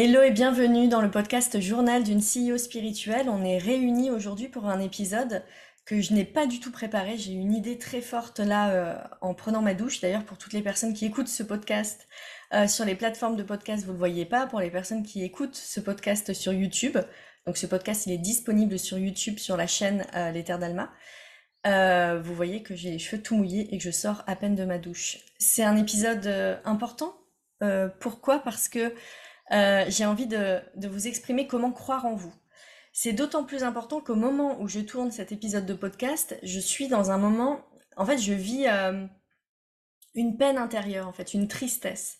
[0.00, 3.28] Hello et bienvenue dans le podcast Journal d'une CEO spirituelle.
[3.28, 5.42] On est réunis aujourd'hui pour un épisode
[5.84, 7.18] que je n'ai pas du tout préparé.
[7.18, 10.00] J'ai une idée très forte là euh, en prenant ma douche.
[10.00, 12.06] D'ailleurs, pour toutes les personnes qui écoutent ce podcast
[12.54, 14.46] euh, sur les plateformes de podcast, vous ne le voyez pas.
[14.46, 16.96] Pour les personnes qui écoutent ce podcast sur YouTube,
[17.44, 20.92] donc ce podcast il est disponible sur YouTube sur la chaîne euh, Les Terres d'Alma.
[22.22, 24.64] vous voyez que j'ai les cheveux tout mouillés et que je sors à peine de
[24.64, 25.18] ma douche.
[25.40, 27.18] C'est un épisode important.
[27.98, 28.38] pourquoi?
[28.38, 28.94] Parce que
[29.52, 32.32] euh, j'ai envie de, vous exprimer comment croire en vous.
[32.92, 36.88] C'est d'autant plus important qu'au moment où je tourne cet épisode de podcast, je suis
[36.88, 37.64] dans un moment,
[37.96, 39.06] en fait, je vis euh,
[40.14, 42.18] une peine intérieure, en fait, une tristesse.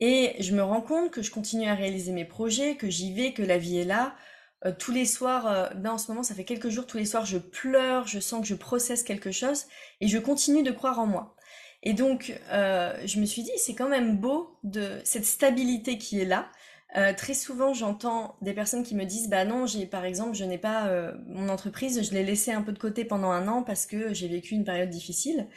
[0.00, 3.32] Et je me rends compte que je continue à réaliser mes projets, que j'y vais,
[3.32, 4.16] que la vie est là.
[4.64, 7.24] Euh, tous les soirs, ben en ce moment, ça fait quelques jours, tous les soirs,
[7.24, 9.66] je pleure, je sens que je processe quelque chose
[10.00, 11.36] et je continue de croire en moi.
[11.82, 16.20] Et donc, euh, je me suis dit, c'est quand même beau de cette stabilité qui
[16.20, 16.48] est là.
[16.96, 20.44] Euh, très souvent, j'entends des personnes qui me disent, bah non, j'ai par exemple, je
[20.44, 23.62] n'ai pas euh, mon entreprise, je l'ai laissée un peu de côté pendant un an
[23.62, 25.48] parce que j'ai vécu une période difficile.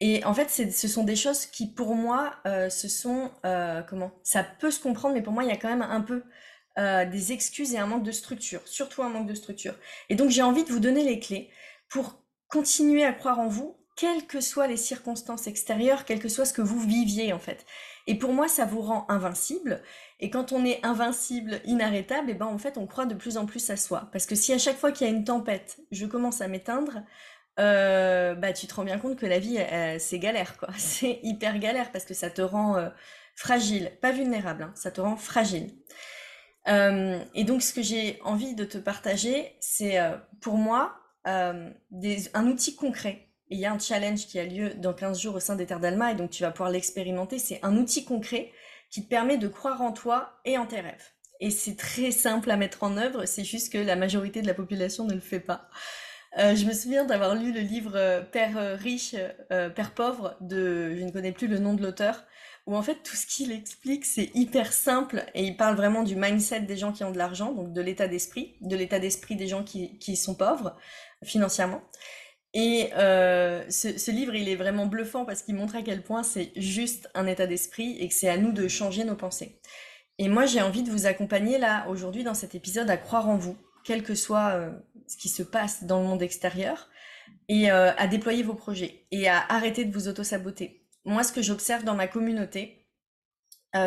[0.00, 3.30] Et en fait, ce sont des choses qui, pour moi, ce sont
[3.88, 6.24] comment Ça peut se comprendre, mais pour moi, il y a quand même un peu
[6.76, 9.76] des excuses et un manque de structure, surtout un manque de structure.
[10.08, 11.50] Et donc, j'ai envie de vous donner les clés
[11.88, 16.44] pour continuer à croire en vous quelles que soient les circonstances extérieures, quel que soit
[16.44, 17.66] ce que vous viviez en fait.
[18.06, 19.82] Et pour moi, ça vous rend invincible.
[20.20, 23.36] Et quand on est invincible, inarrêtable, et eh ben en fait, on croit de plus
[23.36, 24.08] en plus à soi.
[24.12, 27.02] Parce que si à chaque fois qu'il y a une tempête, je commence à m'éteindre,
[27.60, 29.58] euh, bah tu te rends bien compte que la vie,
[29.98, 30.70] c'est galère quoi.
[30.78, 32.88] C'est hyper galère parce que ça te rend euh,
[33.34, 35.70] fragile, pas vulnérable, hein, ça te rend fragile.
[36.68, 39.98] Euh, et donc, ce que j'ai envie de te partager, c'est
[40.40, 45.20] pour moi un outil concret il y a un challenge qui a lieu dans 15
[45.20, 47.38] jours au sein des Terres d'Alma et donc tu vas pouvoir l'expérimenter.
[47.38, 48.50] C'est un outil concret
[48.90, 51.10] qui te permet de croire en toi et en tes rêves.
[51.40, 54.54] Et c'est très simple à mettre en œuvre, c'est juste que la majorité de la
[54.54, 55.68] population ne le fait pas.
[56.38, 59.14] Euh, je me souviens d'avoir lu le livre euh, Père euh, riche,
[59.48, 62.24] Père pauvre je ne connais plus le nom de l'auteur,
[62.66, 66.16] où en fait tout ce qu'il explique c'est hyper simple et il parle vraiment du
[66.16, 69.48] mindset des gens qui ont de l'argent, donc de l'état d'esprit, de l'état d'esprit des
[69.48, 70.76] gens qui sont pauvres
[71.24, 71.82] financièrement.
[72.54, 76.52] Et euh, ce, livre, il est vraiment bluffant parce qu'il montre à quel point c'est
[76.56, 79.58] juste un état d'esprit et que c'est à nous de changer nos pensées.
[80.18, 83.38] Et moi, j'ai envie de vous accompagner là, aujourd'hui, dans cet épisode, à croire en
[83.38, 84.70] vous, quel que soit euh,
[85.06, 86.90] ce qui se passe dans le monde extérieur,
[87.48, 90.86] et euh, à déployer vos projets, et à arrêter de vous auto-saboter.
[91.06, 92.78] Moi, ce que j'observe dans ma communauté,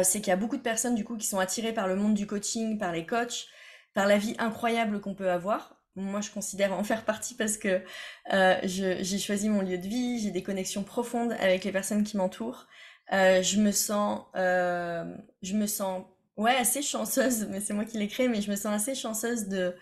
[0.01, 2.15] c'est qu'il y a beaucoup de personnes, du coup, qui sont attirées par le monde
[2.15, 3.45] du coaching, par les coachs,
[3.93, 7.81] par la vie incroyable qu'on peut avoir, moi je considère en faire partie parce que
[8.33, 12.17] euh, j'ai choisi mon lieu de vie, j'ai des connexions profondes avec les personnes qui
[12.17, 12.67] m'entourent.
[13.13, 15.05] Euh, je me sens, euh,
[15.41, 16.03] je me sens,
[16.37, 19.47] ouais, assez chanceuse, mais c'est moi qui l'ai créé, mais je me sens assez chanceuse
[19.47, 19.75] de,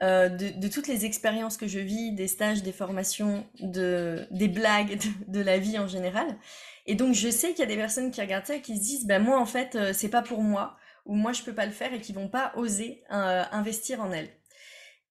[0.00, 4.98] de, de, toutes les expériences que je vis, des stages, des formations, de, des blagues,
[5.26, 6.36] de, la vie en général.
[6.86, 8.82] Et donc je sais qu'il y a des personnes qui regardent ça et qui se
[8.82, 11.72] disent, ben moi en fait c'est pas pour moi, ou moi je peux pas le
[11.72, 14.37] faire et qui vont pas oser investir en elles.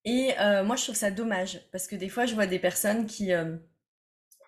[0.09, 3.07] Et euh, moi, je trouve ça dommage parce que des fois, je vois des personnes
[3.07, 3.57] qui, euh,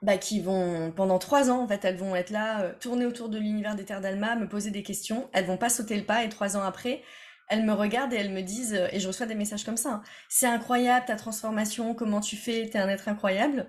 [0.02, 3.28] bah, qui vont, pendant trois ans, en fait, elles vont être là, euh, tourner autour
[3.28, 5.30] de l'univers des terres d'Alma, me poser des questions.
[5.34, 7.04] Elles vont pas sauter le pas et trois ans après,
[7.50, 10.04] elles me regardent et elles me disent, et je reçois des messages comme ça, hein,
[10.30, 13.68] c'est incroyable ta transformation, comment tu fais, t'es un être incroyable.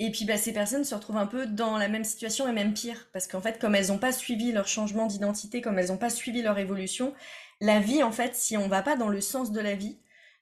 [0.00, 2.74] Et puis bah, ces personnes se retrouvent un peu dans la même situation et même
[2.74, 5.98] pire, parce qu'en fait, comme elles n'ont pas suivi leur changement d'identité, comme elles n'ont
[5.98, 7.14] pas suivi leur évolution,
[7.60, 9.98] la vie, en fait, si on va pas dans le sens de la vie,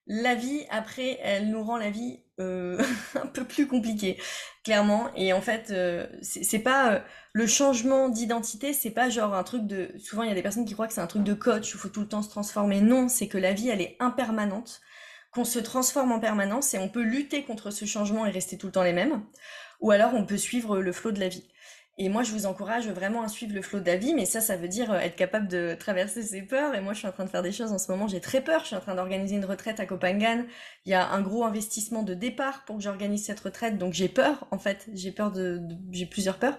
[0.06, 2.80] la vie, après, elle nous rend la vie euh,
[3.14, 4.18] un peu plus compliquée,
[4.64, 5.10] clairement.
[5.16, 7.00] Et en fait, euh, c'est pas euh,
[7.32, 9.90] le changement d'identité, c'est pas genre un truc de.
[9.98, 11.76] Souvent, il y a des personnes qui croient que c'est un truc de coach où
[11.76, 12.80] il faut tout le temps se transformer.
[12.80, 14.80] Non, c'est que la vie, elle est impermanente,
[15.32, 18.66] qu'on se transforme en permanence et on peut lutter contre ce changement et rester tout
[18.66, 19.24] le temps les mêmes.
[19.80, 21.44] Ou alors, on peut suivre le flot de la vie.
[21.98, 24.68] Et moi, je vous encourage vraiment à suivre le flot vie, mais ça, ça veut
[24.68, 26.74] dire euh, être capable de traverser ses peurs.
[26.74, 28.06] Et moi, je suis en train de faire des choses en ce moment.
[28.06, 28.60] J'ai très peur.
[28.60, 30.46] Je suis en train d'organiser une retraite à Copenhague.
[30.84, 33.78] Il y a un gros investissement de départ pour que j'organise cette retraite.
[33.78, 34.88] Donc, j'ai peur, en fait.
[34.92, 36.58] J'ai peur de, j'ai plusieurs peurs.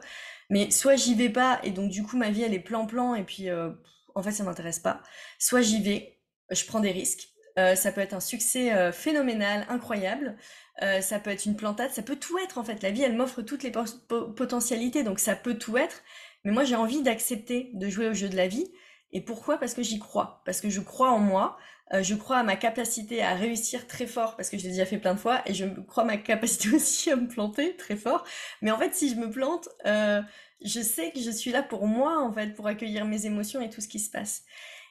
[0.49, 3.23] Mais soit j'y vais pas, et donc, du coup, ma vie, elle est plan-plan, et
[3.23, 3.71] puis, euh,
[4.15, 5.01] en fait, ça m'intéresse pas.
[5.39, 6.19] Soit j'y vais,
[6.49, 7.29] je prends des risques.
[7.57, 10.37] Euh, ça peut être un succès phénoménal, incroyable.
[10.83, 12.83] Euh, ça peut être une plantade, ça peut tout être en fait.
[12.83, 16.03] La vie, elle m'offre toutes les potentialités, donc ça peut tout être.
[16.43, 18.71] Mais moi, j'ai envie d'accepter de jouer au jeu de la vie.
[19.11, 19.57] Et pourquoi?
[19.57, 20.41] Parce que j'y crois.
[20.45, 21.57] Parce que je crois en moi.
[21.93, 24.85] Euh, je crois à ma capacité à réussir très fort, parce que je l'ai déjà
[24.85, 25.41] fait plein de fois.
[25.45, 28.23] Et je crois à ma capacité aussi à me planter très fort.
[28.61, 30.21] Mais en fait, si je me plante, euh,
[30.63, 33.69] je sais que je suis là pour moi, en fait, pour accueillir mes émotions et
[33.69, 34.43] tout ce qui se passe.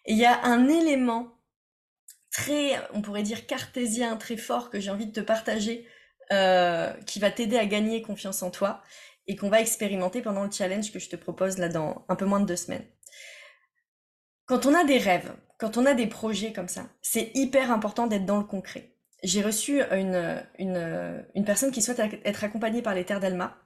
[0.06, 1.35] Et il y a un élément
[2.36, 5.86] très, on pourrait dire cartésien, très fort que j'ai envie de te partager,
[6.32, 8.82] euh, qui va t'aider à gagner confiance en toi
[9.26, 12.26] et qu'on va expérimenter pendant le challenge que je te propose là dans un peu
[12.26, 12.84] moins de deux semaines.
[14.44, 18.06] Quand on a des rêves, quand on a des projets comme ça, c'est hyper important
[18.06, 18.92] d'être dans le concret.
[19.22, 23.56] J'ai reçu une, personne qui souhaite être accompagnée par les terres d'Alma.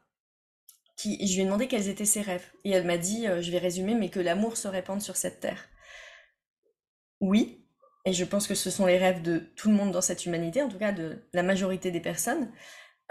[0.96, 2.46] Qui, je lui ai demandé quels étaient ses rêves.
[2.64, 5.40] Et elle m'a dit, euh, je vais résumer, mais que l'amour se répande sur cette
[5.40, 5.68] terre.
[7.20, 7.60] Oui,
[8.04, 10.62] et je pense que ce sont les rêves de tout le monde dans cette humanité,
[10.62, 12.50] en tout cas de la majorité des personnes.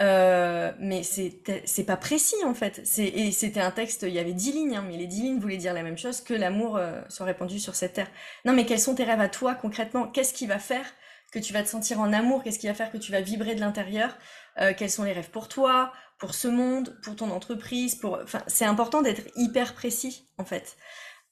[0.02, 2.82] Euh, mais c'est pas précis en fait.
[2.98, 5.58] Et c'était un texte, il y avait dix lignes, hein, mais les dix lignes voulaient
[5.58, 8.10] dire la même chose que l'amour euh, soit répandu sur cette terre.
[8.46, 10.06] Non, mais quels sont tes rêves à toi concrètement?
[10.08, 10.86] Qu'est-ce qui va faire
[11.32, 12.42] que tu vas te sentir en amour?
[12.42, 14.16] Qu'est-ce qui va faire que tu vas vibrer de l'intérieur?
[14.60, 17.98] Euh, Quels sont les rêves pour toi, pour ce monde, pour ton entreprise.
[18.04, 20.76] Enfin, c'est important d'être hyper précis en fait.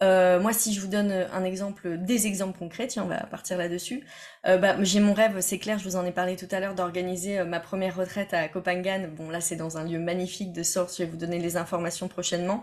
[0.03, 3.59] Euh, moi, si je vous donne un exemple, des exemples concrets, tiens, on va partir
[3.59, 4.05] là-dessus.
[4.47, 6.75] Euh, bah, j'ai mon rêve, c'est clair, je vous en ai parlé tout à l'heure,
[6.75, 9.13] d'organiser euh, ma première retraite à Copenhague.
[9.15, 10.99] Bon, là, c'est dans un lieu magnifique de source.
[10.99, 12.63] Je vais vous donner les informations prochainement.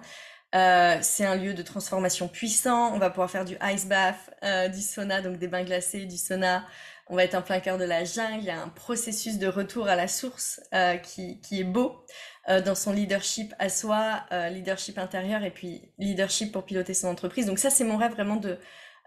[0.56, 2.94] Euh, c'est un lieu de transformation puissant.
[2.94, 6.18] On va pouvoir faire du ice bath, euh, du sauna, donc des bains glacés, du
[6.18, 6.66] sauna.
[7.08, 8.40] On va être en plein cœur de la jungle.
[8.40, 12.06] Il y a un processus de retour à la source euh, qui, qui, est beau.
[12.48, 17.08] Euh, dans son leadership à soi, euh, leadership intérieur et puis leadership pour piloter son
[17.08, 17.48] entreprise.
[17.48, 18.60] Donc ça, c'est mon rêve vraiment de...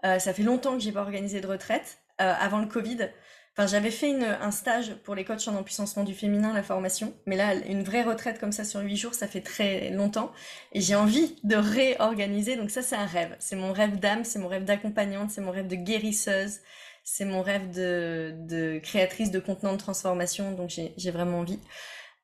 [0.03, 3.09] Euh, ça fait longtemps que j'ai pas organisé de retraite, avant le Covid.
[3.55, 7.13] Enfin, j'avais fait une, un stage pour les coachs en empuissancement du féminin, la formation.
[7.25, 10.33] Mais là, une vraie retraite comme ça sur huit jours, ça fait très longtemps.
[10.73, 12.57] Et j'ai envie de réorganiser.
[12.57, 13.37] Donc ça, c'est un rêve.
[13.39, 16.59] C'est mon rêve d'âme, c'est mon rêve d'accompagnante, c'est mon rêve de guérisseuse,
[17.05, 20.51] c'est mon rêve de, de créatrice de contenants de transformation.
[20.51, 21.59] Donc j'ai vraiment envie.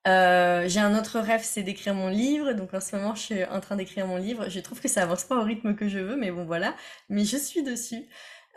[0.07, 2.54] Euh, j'ai un autre rêve, c'est d'écrire mon livre.
[2.54, 4.50] Donc en ce moment, je suis en train d'écrire mon livre.
[4.50, 6.75] Je trouve que ça avance pas au rythme que je veux, mais bon voilà.
[7.10, 8.06] Mais je suis dessus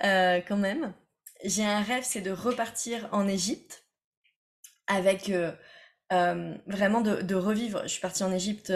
[0.05, 0.93] euh, quand même.
[1.45, 3.85] J'ai un rêve, c'est de repartir en Égypte
[4.89, 5.53] avec euh,
[6.67, 7.83] vraiment de, de, revivre.
[7.85, 8.73] Je suis partie en Égypte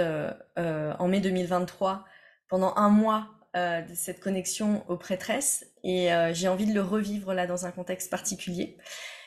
[0.56, 2.04] en mai 2023
[2.48, 7.46] pendant un mois de cette connexion aux prêtresses et j'ai envie de le revivre là
[7.46, 8.78] dans un contexte particulier.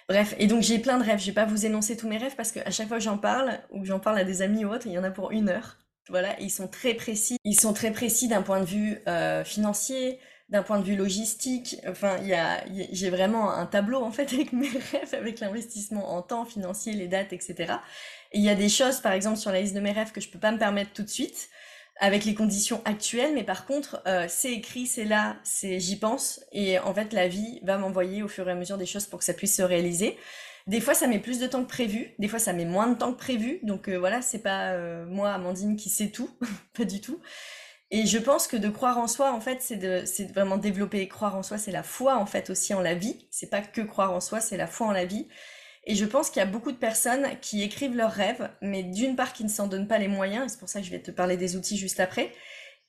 [0.08, 1.20] Bref, et donc j'ai plein de rêves.
[1.20, 3.60] Je vais pas vous énoncer tous mes rêves parce qu'à chaque fois que j'en parle
[3.72, 5.50] ou que j'en parle à des amis ou autres, il y en a pour une
[5.50, 5.78] heure.
[6.10, 7.38] Voilà, ils sont très précis.
[7.44, 10.20] Ils sont très précis d'un point de vue euh, financier,
[10.50, 11.78] d'un point de vue logistique.
[11.88, 16.16] Enfin, il y a, j'ai vraiment un tableau en fait avec mes rêves, avec l'investissement
[16.16, 17.74] en temps financier, les dates, etc.
[18.32, 20.22] Et il y a des choses, par exemple, sur la liste de mes rêves que
[20.22, 21.50] je peux pas me permettre tout de suite
[22.00, 26.42] avec les conditions actuelles, mais par contre, euh, c'est écrit, c'est là, c'est j'y pense,
[26.52, 29.20] et en fait, la vie va m'envoyer au fur et à mesure des choses pour
[29.20, 30.18] que ça puisse se réaliser.
[30.68, 32.98] Des fois, ça met plus de temps que prévu, des fois, ça met moins de
[32.98, 36.30] temps que prévu, donc euh, voilà, c'est pas euh, moi, Amandine, qui sait tout,
[36.74, 37.22] pas du tout.
[37.92, 41.08] Et je pense que de croire en soi, en fait, c'est de, c'est vraiment développer.
[41.08, 43.28] Croire en soi, c'est la foi, en fait, aussi en la vie.
[43.32, 45.28] C'est pas que croire en soi, c'est la foi en la vie.
[45.86, 49.16] Et je pense qu'il y a beaucoup de personnes qui écrivent leurs rêves, mais d'une
[49.16, 51.02] part qui ne s'en donnent pas les moyens, et c'est pour ça que je vais
[51.02, 52.32] te parler des outils juste après,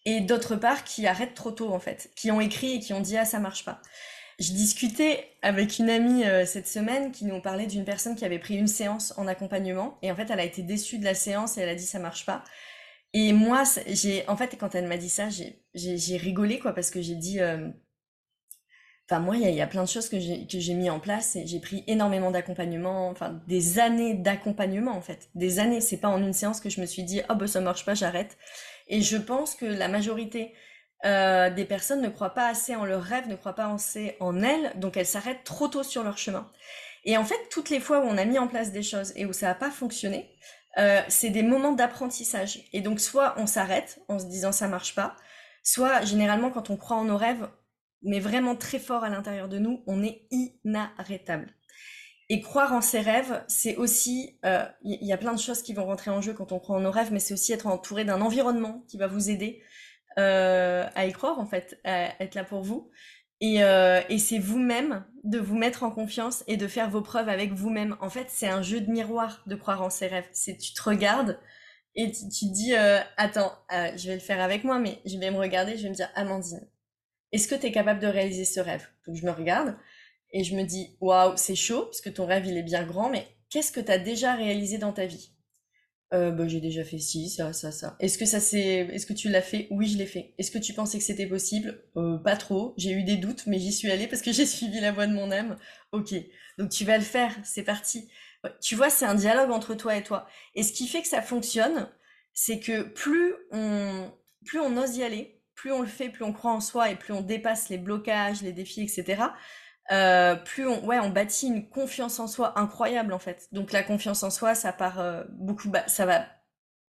[0.06, 3.00] et d'autre part qui arrêtent trop tôt en fait, qui ont écrit et qui ont
[3.00, 3.82] dit ah ça marche pas.
[4.38, 8.38] Je discutais avec une amie euh, cette semaine qui nous parlait d'une personne qui avait
[8.38, 11.58] pris une séance en accompagnement et en fait elle a été déçue de la séance
[11.58, 12.44] et elle a dit ça marche pas.
[13.12, 17.02] Et moi j'ai en fait quand elle m'a dit ça j'ai rigolé quoi parce que
[17.02, 17.68] j'ai dit euh,
[19.08, 21.60] Enfin, moi, il y, a plein de choses que j'ai mis en place et j'ai
[21.60, 25.28] pris énormément d'accompagnement, enfin, des années d'accompagnement, en fait.
[25.36, 25.80] Des années.
[25.80, 27.94] C'est pas en une séance que je me suis dit, oh, bah, ça marche pas,
[27.94, 28.36] j'arrête.
[28.88, 30.54] Et je pense que la majorité
[31.04, 34.42] euh, des personnes ne croient pas assez en leur rêve, ne croient pas assez en
[34.42, 36.50] elles, donc elles s'arrêtent trop tôt sur leur chemin.
[37.04, 39.24] Et en fait, toutes les fois où on a mis en place des choses et
[39.24, 40.28] où ça n'a pas fonctionné,
[40.78, 42.60] euh, c'est des moments d'apprentissage.
[42.72, 45.14] Et donc, soit on s'arrête en se disant ça marche pas,
[45.62, 47.48] soit généralement quand on croit en nos rêves,
[48.06, 51.48] mais vraiment très fort à l'intérieur de nous, on est inarrêtable.
[52.28, 55.74] Et croire en ses rêves, c'est aussi, il euh, y, a plein de choses qui
[55.74, 58.04] vont rentrer en jeu quand on croit en nos rêves, mais c'est aussi être entouré
[58.04, 59.62] d'un environnement qui va vous aider
[60.18, 62.90] euh, à y croire en fait, à être là pour vous.
[63.40, 67.28] Et, euh, et c'est vous-même de vous mettre en confiance et de faire vos preuves
[67.28, 67.96] avec vous-même.
[68.00, 70.28] En fait, c'est un jeu de miroir de croire en ses rêves.
[70.32, 71.38] C'est tu te regardes
[71.94, 75.00] et tu, tu te dis, euh, attends, euh, je vais le faire avec moi, mais
[75.04, 76.66] je vais me regarder, je vais me dire, Amandine,
[77.32, 78.86] est-ce que tu es capable de réaliser ce rêve?
[79.06, 79.76] Donc je me regarde
[80.32, 83.10] et je me dis, waouh, c'est chaud, parce que ton rêve, il est bien grand,
[83.10, 85.32] mais qu'est-ce que tu as déjà réalisé dans ta vie?
[86.14, 87.96] Euh, bah, j'ai déjà fait ci, ça, ça, ça.
[87.98, 89.66] Est-ce que ça c'est, est-ce que tu l'as fait?
[89.70, 90.34] Oui, je l'ai fait.
[90.38, 91.82] Est-ce que tu pensais que c'était possible?
[91.96, 92.74] Euh, Pas trop.
[92.76, 95.12] J'ai eu des doutes, mais j'y suis allée parce que j'ai suivi la voie de
[95.12, 95.56] mon âme.
[95.90, 96.14] Ok.
[96.58, 97.34] Donc tu vas le faire.
[97.44, 98.08] C'est parti.
[98.62, 100.28] Tu vois, c'est un dialogue entre toi et toi.
[100.54, 101.88] Et ce qui fait que ça fonctionne,
[102.32, 104.12] c'est que plus on,
[104.44, 106.96] plus on ose y aller, plus on le fait, plus on croit en soi et
[106.96, 109.24] plus on dépasse les blocages, les défis, etc.
[109.90, 113.48] Euh, plus on, ouais, on bâtit une confiance en soi incroyable en fait.
[113.52, 116.26] Donc la confiance en soi, ça part euh, beaucoup, ça va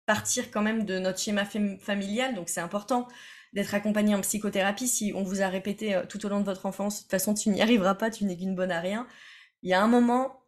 [0.05, 3.07] partir quand même de notre schéma familial, donc c'est important
[3.53, 4.87] d'être accompagné en psychothérapie.
[4.87, 7.33] Si on vous a répété euh, tout au long de votre enfance, de toute façon
[7.33, 9.07] tu n'y arriveras pas, tu n'es qu'une bonne à rien.
[9.63, 10.41] Il y a un moment,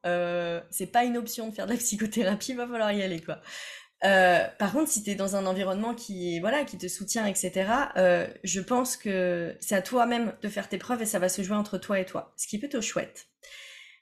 [0.71, 3.41] c'est pas une option de faire de la psychothérapie, il va falloir y aller quoi.
[4.05, 7.71] Euh, par contre, si tu es dans un environnement qui, voilà, qui te soutient, etc.,
[7.95, 11.41] euh, je pense que c'est à toi-même de faire tes preuves et ça va se
[11.41, 13.27] jouer entre toi et toi, ce qui est plutôt chouette.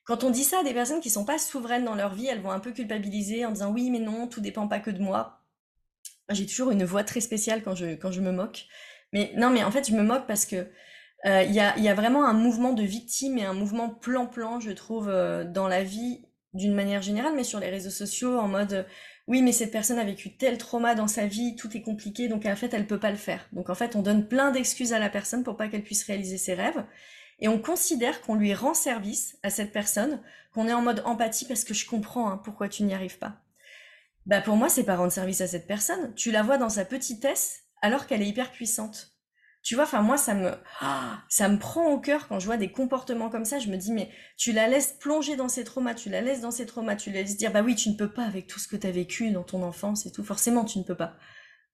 [0.03, 2.41] Quand on dit ça à des personnes qui sont pas souveraines dans leur vie, elles
[2.41, 5.43] vont un peu culpabiliser en disant oui, mais non, tout dépend pas que de moi.
[6.29, 8.65] J'ai toujours une voix très spéciale quand je, quand je me moque.
[9.13, 10.67] Mais non, mais en fait, je me moque parce que
[11.25, 14.59] euh, il y, a, y, a, vraiment un mouvement de victime et un mouvement plan-plan,
[14.59, 15.07] je trouve,
[15.45, 18.87] dans la vie d'une manière générale, mais sur les réseaux sociaux, en mode
[19.31, 22.45] oui, mais cette personne a vécu tel trauma dans sa vie, tout est compliqué, donc
[22.45, 23.47] en fait, elle peut pas le faire.
[23.53, 26.37] Donc en fait, on donne plein d'excuses à la personne pour pas qu'elle puisse réaliser
[26.37, 26.83] ses rêves.
[27.39, 30.19] Et on considère qu'on lui rend service à cette personne,
[30.53, 33.37] qu'on est en mode empathie parce que je comprends hein, pourquoi tu n'y arrives pas.
[34.25, 36.13] Bah pour moi, c'est pas rendre service à cette personne.
[36.15, 39.10] Tu la vois dans sa petitesse alors qu'elle est hyper puissante.
[39.63, 40.51] Tu vois, enfin moi ça me
[41.29, 43.59] ça me prend au cœur quand je vois des comportements comme ça.
[43.59, 46.51] Je me dis mais tu la laisses plonger dans ses traumas, tu la laisses dans
[46.51, 48.67] ses traumas, tu la laisses dire bah oui tu ne peux pas avec tout ce
[48.67, 50.23] que tu as vécu dans ton enfance et tout.
[50.23, 51.15] Forcément tu ne peux pas.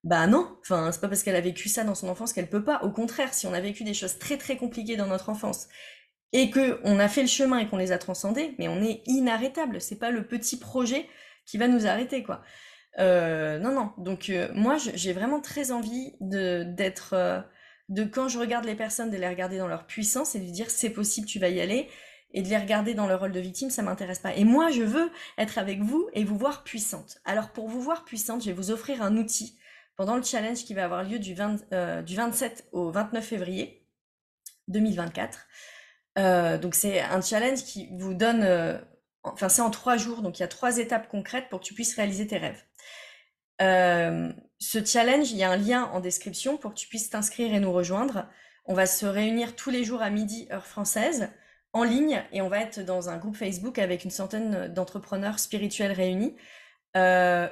[0.04, 2.64] Bah non, enfin c'est pas parce qu'elle a vécu ça dans son enfance qu'elle peut
[2.64, 2.82] pas.
[2.84, 5.68] Au contraire, si on a vécu des choses très très compliquées dans notre enfance
[6.34, 9.02] et que on a fait le chemin et qu'on les a transcendées, mais on est
[9.08, 9.82] inarrêtable.
[9.82, 11.08] C'est pas le petit projet
[11.46, 12.42] qui va nous arrêter quoi.
[13.00, 13.92] Euh, non non.
[13.98, 17.42] Donc euh, moi j'ai vraiment très envie d'être euh,
[17.90, 20.70] de quand je regarde les personnes, de les regarder dans leur puissance et de dire
[20.70, 21.90] c'est possible, tu vas y aller,
[22.34, 24.36] et de les regarder dans leur rôle de victime, ça m'intéresse pas.
[24.36, 27.20] Et moi, je veux être avec vous et vous voir puissante.
[27.26, 29.58] Alors pour vous voir puissante, je vais vous offrir un outil
[29.96, 32.04] pendant le challenge qui va avoir lieu du, 27 euh,
[32.72, 33.88] au 29 février
[34.68, 35.48] 2024.
[36.20, 38.78] Euh, donc c'est un challenge qui vous donne, euh,
[39.24, 41.74] enfin c'est en trois jours, donc il y a trois étapes concrètes pour que tu
[41.74, 42.62] puisses réaliser tes rêves.
[43.62, 47.54] Euh, ce challenge, il y a un lien en description pour que tu puisses t'inscrire
[47.54, 48.28] et nous rejoindre.
[48.66, 51.30] On va se réunir tous les jours à midi, heure française,
[51.74, 55.92] en ligne, et on va être dans un groupe Facebook avec une centaine d'entrepreneurs spirituels
[55.92, 56.36] réunis.
[56.96, 57.48] Euh,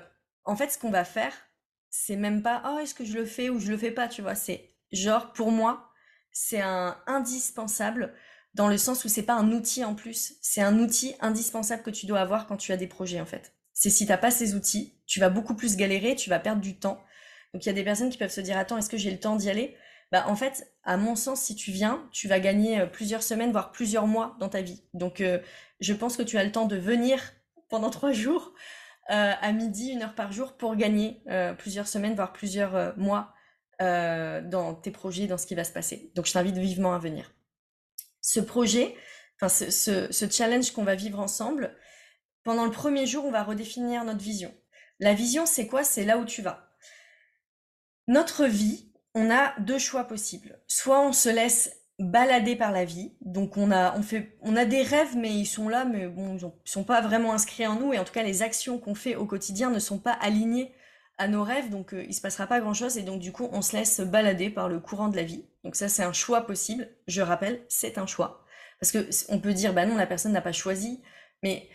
[0.45, 1.33] en fait, ce qu'on va faire,
[1.89, 4.21] c'est même pas oh est-ce que je le fais ou je le fais pas, tu
[4.21, 4.35] vois.
[4.35, 5.91] C'est genre pour moi,
[6.31, 8.13] c'est un indispensable
[8.53, 11.89] dans le sens où c'est pas un outil en plus, c'est un outil indispensable que
[11.89, 14.55] tu dois avoir quand tu as des projets en fait c'est si t'as pas ces
[14.55, 16.99] outils, tu vas beaucoup plus galérer, tu vas perdre du temps.
[17.53, 19.19] Donc il y a des personnes qui peuvent se dire attends, est-ce que j'ai le
[19.19, 19.75] temps d'y aller?
[20.11, 23.51] Bah en fait, à mon sens, si tu viens, tu vas gagner euh, plusieurs semaines,
[23.51, 24.81] voire plusieurs mois dans ta vie.
[24.93, 25.39] Donc euh,
[25.81, 27.19] je pense que tu as le temps de venir
[27.69, 28.53] pendant trois jours
[29.11, 31.21] euh, à midi, une heure par jour, pour gagner
[31.57, 33.33] plusieurs semaines, voire plusieurs mois
[33.79, 36.11] dans tes projets, dans ce qui va se passer.
[36.15, 37.33] Donc je t'invite vivement à venir.
[38.21, 38.95] Ce projet,
[39.39, 41.75] enfin ce challenge qu'on va vivre ensemble,
[42.45, 44.53] pendant le premier jour, on va redéfinir notre vision.
[45.01, 45.83] La vision, c'est quoi?
[45.83, 46.69] C'est là où tu vas.
[48.07, 50.61] Notre vie, on a deux choix possibles.
[50.67, 54.65] Soit on se laisse balader par la vie, donc on a, on fait, on a
[54.65, 57.79] des rêves, mais ils sont là, mais bon, ils ne sont pas vraiment inscrits en
[57.79, 60.73] nous, et en tout cas, les actions qu'on fait au quotidien ne sont pas alignées
[61.17, 63.47] à nos rêves, donc il euh, il se passera pas grand-chose, et donc du coup,
[63.53, 65.45] on se laisse balader par le courant de la vie.
[65.63, 66.89] Donc ça, c'est un choix possible.
[67.07, 68.45] Je rappelle, c'est un choix.
[68.81, 71.01] Parce que on peut dire, bah non, la personne n'a pas choisi,
[71.41, 71.69] mais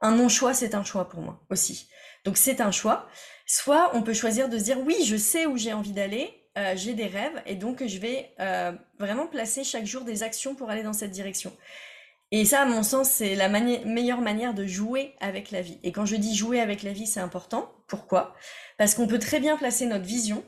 [0.00, 1.88] un non-choix, c'est un choix pour moi aussi.
[2.24, 3.08] Donc c'est un choix.
[3.46, 6.74] Soit on peut choisir de se dire oui, je sais où j'ai envie d'aller, euh,
[6.74, 10.70] j'ai des rêves et donc je vais euh, vraiment placer chaque jour des actions pour
[10.70, 11.52] aller dans cette direction.
[12.32, 15.78] Et ça, à mon sens, c'est la meilleure manière de jouer avec la vie.
[15.84, 17.72] Et quand je dis jouer avec la vie, c'est important.
[17.86, 18.34] Pourquoi?
[18.78, 20.44] Parce qu'on peut très bien placer notre vision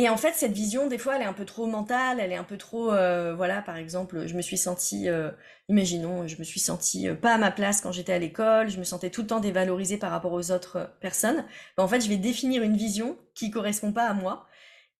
[0.00, 2.36] et en fait, cette vision, des fois, elle est un peu trop mentale, elle est
[2.36, 5.30] un peu trop, euh, voilà, par exemple, je me suis sentie, euh,
[5.68, 8.78] imaginons, je me suis sentie euh, pas à ma place quand j'étais à l'école, je
[8.78, 11.44] me sentais tout le temps dévalorisée par rapport aux autres personnes.
[11.76, 14.46] Ben, en fait, je vais définir une vision qui correspond pas à moi.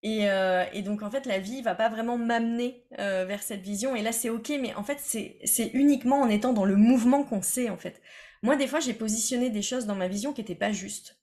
[0.02, 3.94] Et, donc, en fait, la vie va pas vraiment m'amener vers cette vision.
[3.94, 7.42] Et là, c'est ok, mais en fait, c'est uniquement en étant dans le mouvement qu'on
[7.42, 8.00] sait, en fait.
[8.42, 11.18] Moi, des fois, j'ai positionné des choses dans ma vision qui n'étaient pas justes.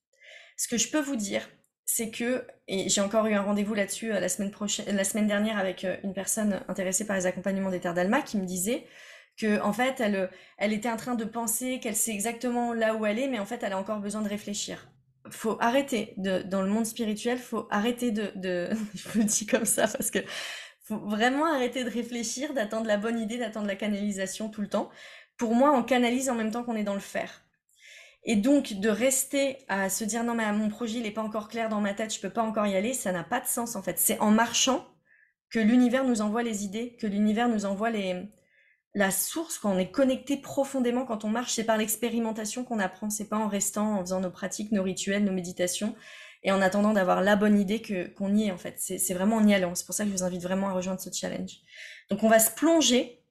[0.58, 1.48] Ce que je peux vous dire,
[1.88, 5.28] c'est que, et j'ai encore eu un rendez-vous là-dessus euh, la semaine prochaine, la semaine
[5.28, 8.86] dernière avec euh, une personne intéressée par les accompagnements des terres d'Alma qui me disait
[9.38, 13.06] que en fait elle, elle était en train de penser qu'elle sait exactement là où
[13.06, 14.90] elle est, mais en fait elle a encore besoin de réfléchir.
[15.30, 19.46] Faut arrêter de, dans le monde spirituel, faut arrêter de, de je vous le dis
[19.46, 20.20] comme ça parce que
[20.84, 24.90] faut vraiment arrêter de réfléchir, d'attendre la bonne idée, d'attendre la canalisation tout le temps.
[25.38, 27.47] Pour moi, on canalise en même temps qu'on est dans le faire.
[28.24, 31.48] Et donc, de rester à se dire non, mais mon projet, il n'est pas encore
[31.48, 33.76] clair dans ma tête, je peux pas encore y aller, ça n'a pas de sens
[33.76, 34.00] en fait.
[34.00, 34.86] C'est en marchant
[35.50, 38.28] que l'univers nous envoie les idées, que l'univers nous envoie les,
[38.98, 43.10] la source, quand on est connecté profondément, quand on marche, c'est par l'expérimentation qu'on apprend,
[43.10, 45.96] c'est pas en restant, en faisant nos pratiques, nos rituels, nos méditations,
[46.44, 48.76] et en attendant d'avoir la bonne idée que qu'on y est en fait.
[48.80, 49.76] C'est vraiment en y allant.
[49.76, 51.58] C'est pour ça que je vous invite vraiment à rejoindre ce challenge.
[52.10, 53.24] Donc on va se plonger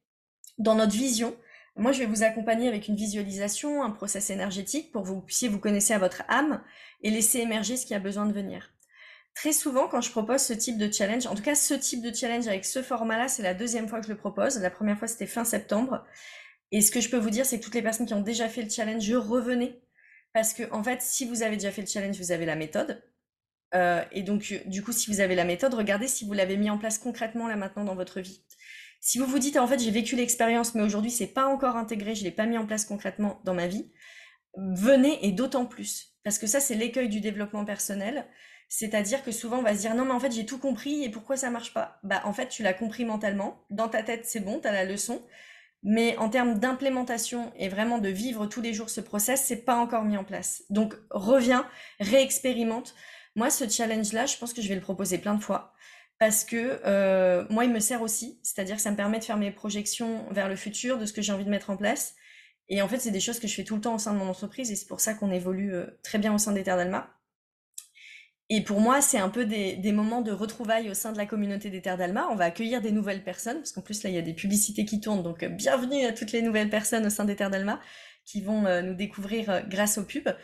[0.59, 1.37] dans notre vision,
[1.77, 5.49] moi, je vais vous accompagner avec une visualisation, un process énergétique pour que vous puissiez
[5.49, 6.63] vous connaître à votre âme
[7.03, 8.73] et laisser émerger ce qui a besoin de venir.
[9.35, 12.15] Très souvent, quand je propose ce type de challenge, en tout cas ce type de
[12.15, 14.59] challenge avec ce format-là, c'est la deuxième fois que je le propose.
[14.59, 16.07] La première fois, c'était fin septembre.
[16.73, 18.49] Et ce que je peux vous dire, c'est que toutes les personnes qui ont déjà
[18.49, 19.79] fait le challenge, je revenais.
[20.33, 23.03] Parce que, en fait, si vous avez déjà fait le challenge, vous avez la méthode.
[23.75, 26.71] Euh, et donc, du coup, si vous avez la méthode, regardez si vous l'avez mis
[26.71, 28.43] en place concrètement là maintenant dans votre vie.
[29.01, 32.15] Si vous vous dites en fait j'ai vécu l'expérience mais aujourd'hui c'est pas encore intégré,
[32.15, 33.93] je l'ai pas mis en place concrètement dans ma vie,
[34.57, 36.17] venez et d'autant plus.
[36.25, 38.27] Parce que ça c'est l'écueil du développement personnel,
[38.69, 41.09] c'est-à-dire que souvent on va se dire non mais en fait j'ai tout compris et
[41.09, 42.01] pourquoi ça marche pas?
[42.03, 44.85] Bah en fait tu l'as compris mentalement, dans ta tête c'est bon, tu as la
[44.85, 45.23] leçon,
[45.85, 49.77] mais en termes d'implémentation et vraiment de vivre tous les jours ce process, c'est pas
[49.77, 50.65] encore mis en place.
[50.69, 51.69] Donc reviens,
[52.01, 52.95] réexpérimente.
[53.37, 55.75] Moi ce challenge là, je pense que je vais le proposer plein de fois
[56.19, 59.37] parce que euh, moi, il me sert aussi, c'est-à-dire que ça me permet de faire
[59.37, 62.15] mes projections vers le futur, de ce que j'ai envie de mettre en place.
[62.69, 64.19] Et en fait, c'est des choses que je fais tout le temps au sein de
[64.19, 66.79] mon entreprise, et c'est pour ça qu'on évolue euh, très bien au sein des Terres
[66.79, 67.13] d'Alma.
[68.49, 71.27] Et pour moi, c'est un peu des, des, moments de retrouvailles au sein de la
[71.27, 72.29] communauté des d'Alma.
[72.31, 74.85] On va accueillir des nouvelles personnes, parce qu'en plus, là, il y a des publicités
[74.85, 77.81] qui tournent, donc euh, bienvenue à toutes les nouvelles personnes au sein des Terres d'Alma
[78.25, 80.35] qui vont nous découvrir grâce aux pubs.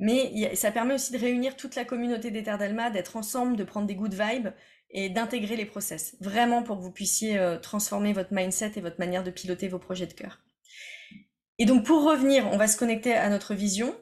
[0.00, 3.62] Mais ça permet aussi de réunir toute la communauté des Terres d'Alma, d'être ensemble, de
[3.62, 4.48] prendre des good vibes,
[4.90, 8.98] et d'intégrer les process, vraiment pour que vous puissiez euh, transformer votre mindset et votre
[8.98, 10.40] manière de piloter vos projets de cœur.
[11.58, 13.94] Et donc pour revenir, on va se connecter à notre vision.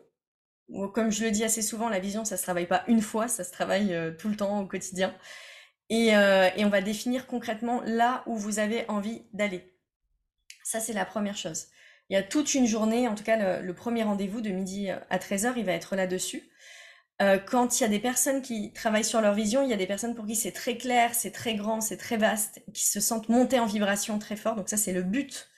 [0.95, 3.45] Comme je le dis assez souvent, la vision, ça se travaille pas une fois, ça
[3.45, 5.15] se travaille euh, tout le temps, au quotidien.
[5.89, 9.73] Et, euh, et on va définir concrètement là où vous avez envie d'aller.
[10.65, 11.67] Ça, c'est la première chose.
[12.11, 14.91] Il y a toute une journée, en tout cas le, le premier rendez-vous de midi
[14.91, 16.49] à 13h, il va être là-dessus.
[17.23, 19.77] Euh, quand il y a des personnes qui travaillent sur leur vision, il y a
[19.77, 23.01] des personnes pour qui c'est très clair, c'est très grand, c'est très vaste, qui se
[23.01, 24.55] sentent monter en vibration très fort.
[24.55, 25.49] Donc ça, c'est le but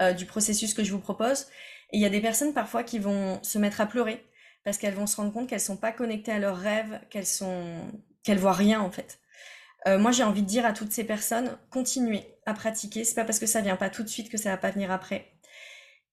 [0.00, 1.48] euh, du processus que je vous propose.
[1.90, 4.24] Et il y a des personnes parfois qui vont se mettre à pleurer
[4.64, 7.80] parce qu'elles vont se rendre compte qu'elles sont pas connectées à leurs rêves, qu'elles sont,
[8.22, 9.18] qu'elles voient rien en fait.
[9.88, 13.04] Euh, moi, j'ai envie de dire à toutes ces personnes, continuez à pratiquer.
[13.04, 14.92] C'est pas parce que ça vient pas tout de suite que ça va pas venir
[14.92, 15.32] après.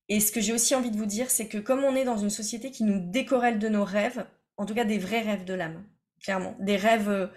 [0.07, 2.17] Et ce que j'ai aussi envie de vous dire, c'est que comme on est dans
[2.17, 4.25] une société qui nous décorelle de nos rêves,
[4.59, 5.83] en tout cas des vrais rêves de l'âme,
[6.21, 6.55] clairement.
[6.59, 7.27] Des rêves, euh,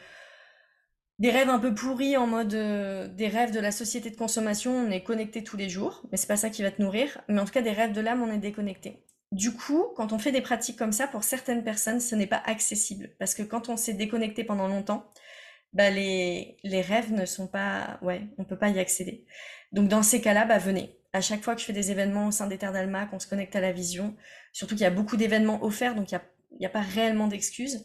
[1.21, 4.73] des rêves un peu pourris en mode euh, des rêves de la société de consommation,
[4.73, 7.23] on est connecté tous les jours, mais c'est pas ça qui va te nourrir.
[7.29, 9.05] Mais en tout cas, des rêves de l'âme, on est déconnecté.
[9.31, 12.43] Du coup, quand on fait des pratiques comme ça, pour certaines personnes, ce n'est pas
[12.45, 13.11] accessible.
[13.21, 15.09] Parce que quand on s'est déconnecté pendant longtemps,
[15.73, 17.99] bah les, les rêves ne sont pas...
[18.03, 19.25] Ouais, on peut pas y accéder.
[19.71, 20.99] Donc dans ces cas-là, bah venez.
[21.15, 23.29] À chaque fois que je fais des événements au sein des Terres d'Alma, qu'on se
[23.29, 24.17] connecte à la vision,
[24.53, 26.81] surtout qu'il y a beaucoup d'événements offerts, donc il y a il n'y a pas
[26.81, 27.85] réellement d'excuses.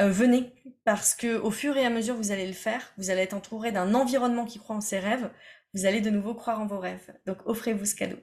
[0.00, 0.52] Euh, venez,
[0.84, 3.72] parce que au fur et à mesure vous allez le faire, vous allez être entouré
[3.72, 5.30] d'un environnement qui croit en ses rêves,
[5.74, 7.12] vous allez de nouveau croire en vos rêves.
[7.26, 8.18] Donc offrez-vous ce cadeau.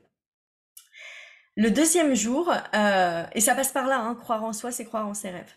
[1.56, 5.08] Le deuxième jour, euh, et ça passe par là, hein, croire en soi, c'est croire
[5.08, 5.54] en ses rêves.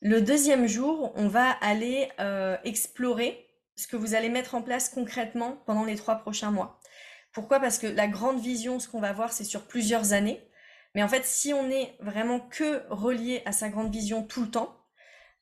[0.00, 4.88] Le deuxième jour, on va aller euh, explorer ce que vous allez mettre en place
[4.88, 6.78] concrètement pendant les trois prochains mois.
[7.32, 7.58] Pourquoi?
[7.58, 10.40] Parce que la grande vision, ce qu'on va voir, c'est sur plusieurs années.
[10.94, 14.50] Mais en fait, si on est vraiment que relié à sa grande vision tout le
[14.50, 14.76] temps,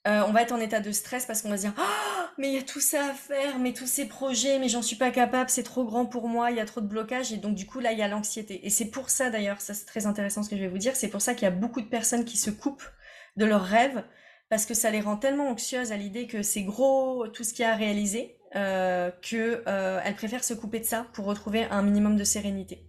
[0.09, 2.49] euh, on va être en état de stress parce qu'on va se dire ah mais
[2.49, 5.11] il y a tout ça à faire, mais tous ces projets, mais j'en suis pas
[5.11, 7.67] capable, c'est trop grand pour moi, il y a trop de blocages et donc du
[7.67, 8.67] coup là il y a l'anxiété.
[8.67, 10.97] Et c'est pour ça d'ailleurs, ça c'est très intéressant ce que je vais vous dire,
[10.97, 12.89] c'est pour ça qu'il y a beaucoup de personnes qui se coupent
[13.37, 14.03] de leurs rêves
[14.49, 17.65] parce que ça les rend tellement anxieuses à l'idée que c'est gros tout ce qu'il
[17.65, 22.17] y a à réaliser euh, euh, préfèrent se couper de ça pour retrouver un minimum
[22.17, 22.85] de sérénité.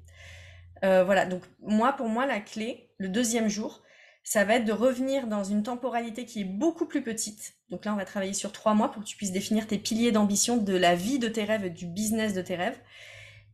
[0.84, 3.84] Euh, voilà, donc moi, pour moi, la clé, le deuxième jour,
[4.24, 7.56] ça va être de revenir dans une temporalité qui est beaucoup plus petite.
[7.70, 10.12] Donc là, on va travailler sur trois mois pour que tu puisses définir tes piliers
[10.12, 12.80] d'ambition de la vie de tes rêves, du business de tes rêves.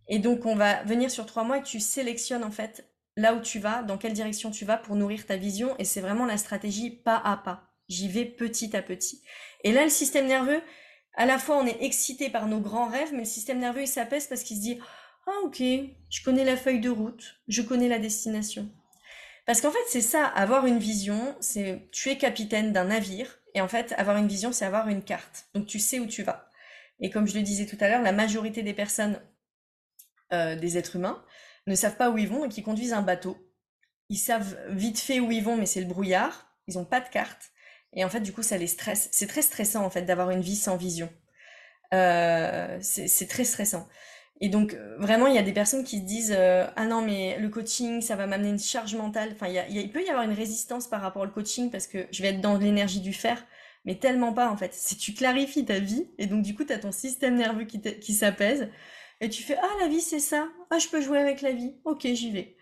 [0.08, 3.42] Et donc, on va venir sur trois mois et tu sélectionnes en fait là où
[3.42, 5.76] tu vas, dans quelle direction tu vas pour nourrir ta vision.
[5.78, 7.70] Et c'est vraiment la stratégie pas à pas.
[7.88, 9.22] J'y vais petit à petit.
[9.64, 10.62] Et là, le système nerveux,
[11.16, 13.88] à la fois, on est excité par nos grands rêves, mais le système nerveux, il
[13.88, 14.80] s'apaise parce qu'il se dit
[15.30, 18.70] ah ok, je connais la feuille de route, je connais la destination.
[19.46, 23.62] Parce qu'en fait, c'est ça, avoir une vision, c'est tu es capitaine d'un navire, et
[23.62, 25.48] en fait, avoir une vision, c'est avoir une carte.
[25.54, 26.50] Donc tu sais où tu vas.
[27.00, 29.22] Et comme je le disais tout à l'heure, la majorité des personnes,
[30.34, 31.24] euh, des êtres humains,
[31.68, 33.38] ne savent pas où ils vont et qui conduisent un bateau.
[34.10, 36.52] ils savent vite fait où ils vont, mais c'est le brouillard.
[36.68, 37.52] Ils n'ont pas de carte.
[37.94, 39.10] Et en fait, du coup, ça les stresse.
[39.12, 41.10] C'est très stressant, en fait, d'avoir une vie sans vision.
[41.94, 43.88] Euh, c'est très stressant.
[44.42, 47.02] Et donc, euh, vraiment, il y a des personnes qui se disent euh, Ah non,
[47.02, 49.30] mais le coaching, ça va m'amener une charge mentale.
[49.34, 52.30] Enfin, il, peut y avoir une résistance par rapport au coaching parce que je vais
[52.30, 53.46] être dans l'énergie du faire,
[53.86, 54.74] mais tellement pas, en fait.
[54.74, 57.82] Si tu clarifies ta vie, et donc, du coup, tu as ton système nerveux qui,
[57.82, 58.70] qui s'apaise,
[59.22, 60.48] et tu fais Ah, la vie, c'est ça.
[60.70, 61.76] Ah, je peux jouer avec la vie.
[61.84, 62.56] Ok, j'y vais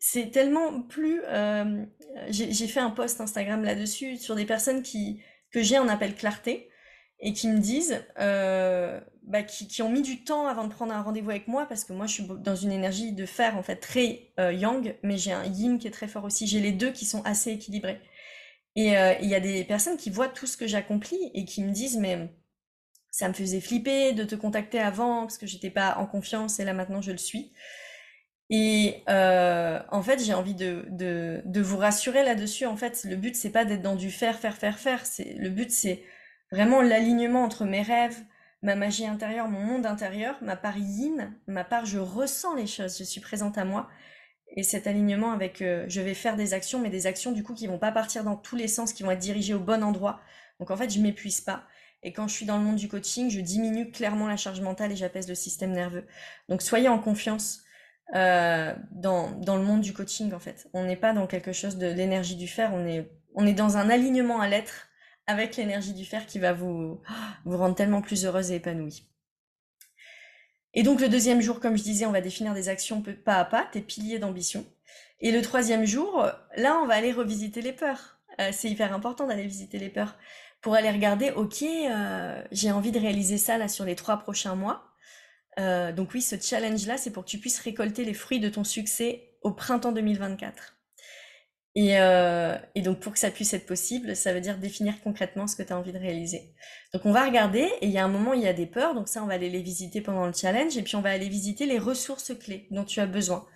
[0.00, 1.22] c'est tellement plus.
[1.26, 1.84] Euh,
[2.30, 6.70] j'ai fait un post Instagram là-dessus sur des personnes qui, que j'ai en appel clarté
[7.20, 8.98] et qui me disent, euh,
[9.30, 11.92] bah, qui, ont mis du temps avant de prendre un rendez-vous avec moi parce que
[11.92, 15.32] moi je suis dans une énergie de fer en fait très euh, yang, mais j'ai
[15.32, 16.46] un yin qui est très fort aussi.
[16.46, 18.00] J'ai les deux qui sont assez équilibrés.
[18.76, 21.72] Et il y a des personnes qui voient tout ce que j'accomplis et qui me
[21.72, 22.30] disent, mais
[23.10, 26.64] ça me faisait flipper de te contacter avant parce que j'étais pas en confiance et
[26.64, 27.52] là maintenant je le suis.
[28.50, 32.66] Et euh, en fait, j'ai envie de, de, de, vous rassurer là-dessus.
[32.66, 35.06] En fait, le but, c'est pas d'être dans du faire, faire, faire, faire.
[35.06, 36.02] C'est le but, c'est
[36.50, 38.18] vraiment l'alignement entre mes rêves,
[38.62, 42.98] ma magie intérieure, mon monde intérieur, ma part yin, ma part je ressens les choses,
[42.98, 43.88] je suis présente à moi.
[44.56, 47.54] Et cet alignement avec, euh, je vais faire des actions, mais des actions du coup
[47.54, 50.20] qui vont pas partir dans tous les sens, qui vont être dirigées au bon endroit.
[50.58, 51.64] Donc en fait, je m'épuise pas.
[52.02, 54.90] Et quand je suis dans le monde du coaching, je diminue clairement la charge mentale
[54.92, 56.06] et j'apaise le système nerveux.
[56.48, 57.62] Donc soyez en confiance
[58.14, 60.68] euh, dans, dans, le monde du coaching, en fait.
[60.72, 63.76] On n'est pas dans quelque chose de l'énergie du fer, on est, on est dans
[63.76, 64.89] un alignement à l'être
[65.30, 67.00] avec l'énergie du fer qui va vous,
[67.46, 69.06] rendre tellement plus heureuse et épanouie.
[70.74, 73.44] Et donc le deuxième jour, comme je disais, on va définir des actions pas à
[73.44, 74.64] pas, tes piliers d'ambition.
[75.20, 78.20] Et le troisième jour, là, on va aller revisiter les peurs.
[78.40, 80.16] Euh, c'est hyper important d'aller visiter les peurs
[80.60, 84.54] pour aller regarder, ok, euh, j'ai envie de réaliser ça là sur les trois prochains
[84.54, 84.84] mois.
[85.58, 88.64] Euh, donc oui, ce challenge-là, c'est pour que tu puisses récolter les fruits de ton
[88.64, 90.79] succès au printemps 2024.
[91.78, 95.54] Euh, et, donc pour que ça puisse être possible, ça veut dire définir concrètement ce
[95.54, 96.52] que tu as envie de réaliser.
[96.92, 98.94] Donc on va regarder, et il y a un moment, il y a des peurs,
[98.94, 101.28] donc ça, on va aller les visiter pendant le challenge, et puis on va aller
[101.28, 103.46] visiter les ressources clés dont tu as besoin.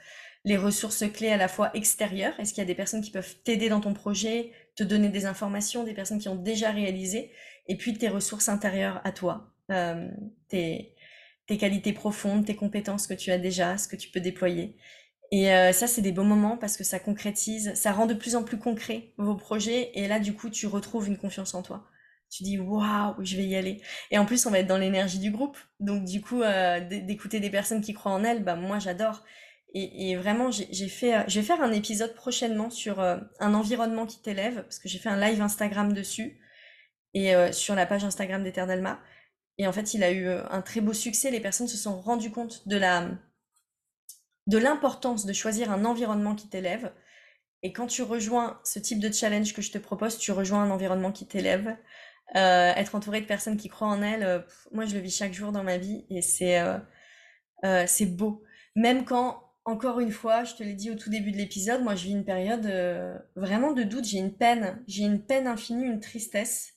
[0.44, 3.34] Les ressources clés à la fois extérieures, est-ce qu'il y a des personnes qui peuvent
[3.44, 7.32] t'aider dans ton projet, te donner des informations, des personnes qui ont déjà réalisé,
[7.66, 10.08] et puis tes ressources intérieures à toi, euh,
[10.48, 10.94] tes,
[11.46, 14.76] tes qualités profondes, tes compétences que tu as déjà, ce que tu peux déployer.
[15.34, 18.36] Et euh, ça, c'est des beaux moments parce que ça concrétise, ça rend de plus
[18.36, 19.90] en plus concret vos projets.
[19.94, 21.88] Et là, du coup, tu retrouves une confiance en toi.
[22.30, 23.82] Tu dis, waouh, je vais y aller.
[24.12, 25.58] Et en plus, on va être dans l'énergie du groupe.
[25.80, 29.24] Donc, du coup, euh, d'écouter des personnes qui croient en elles, bah, moi, j'adore.
[29.74, 34.22] Et, vraiment, j'ai fait, euh, je vais faire un épisode prochainement sur un environnement qui
[34.22, 36.38] t'élève, parce que j'ai fait un live Instagram dessus,
[37.12, 39.00] et sur la page Instagram d'Eternalma.
[39.58, 41.30] Et en fait, il a eu euh, un très beau succès.
[41.30, 43.10] Les personnes se sont rendues compte de la
[44.46, 46.92] de l'importance de choisir un environnement qui t'élève.
[47.62, 50.70] Et quand tu rejoins ce type de challenge que je te propose, tu rejoins un
[50.70, 51.76] environnement qui t'élève.
[52.36, 54.40] Euh, être entouré de personnes qui croient en elles, euh,
[54.72, 56.62] moi je le vis chaque jour dans ma vie et c'est
[57.86, 58.42] c'est beau.
[58.76, 61.94] Même quand, encore une fois, je te l'ai dit au tout début de l'épisode, moi
[61.94, 62.66] je vis une période
[63.36, 66.74] vraiment de doute, j'ai une peine, j'ai une peine infinie, une tristesse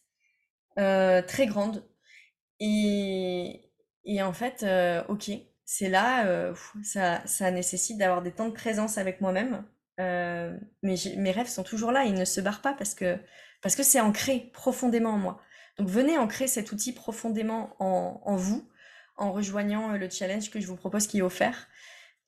[0.75, 1.83] très grande
[2.59, 3.71] et,
[4.05, 5.31] et en fait, euh, ok,
[5.69, 9.65] c'est là, euh, ça, ça nécessite d'avoir des temps de présence avec moi-même.
[9.99, 13.17] Euh, mais mes rêves sont toujours là, ils ne se barrent pas parce que
[13.61, 15.41] parce que c'est ancré profondément en moi.
[15.77, 18.67] Donc venez ancrer cet outil profondément en, vous
[19.17, 21.67] en rejoignant le challenge que je vous propose qui est offert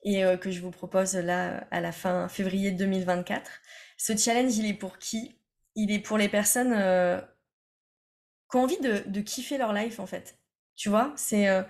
[0.02, 3.50] et que je vous propose là à la fin février 2024.
[3.96, 5.36] Ce challenge, il est pour qui?
[5.76, 6.74] Il est pour les personnes
[8.50, 10.36] qui ont envie de, de, kiffer leur life en fait.
[10.76, 11.62] Tu vois, c'est euh,